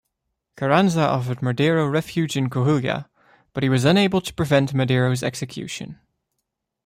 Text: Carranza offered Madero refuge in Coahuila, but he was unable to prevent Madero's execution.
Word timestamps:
Carranza 0.55 1.01
offered 1.07 1.43
Madero 1.43 1.85
refuge 1.87 2.35
in 2.35 2.49
Coahuila, 2.49 3.05
but 3.53 3.61
he 3.61 3.69
was 3.69 3.85
unable 3.85 4.19
to 4.19 4.33
prevent 4.33 4.73
Madero's 4.73 5.21
execution. 5.21 5.99